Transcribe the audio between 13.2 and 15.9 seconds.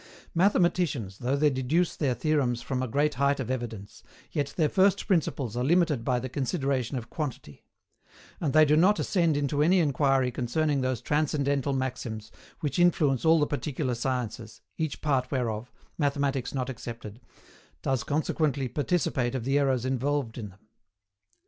all the particular sciences, each part whereof,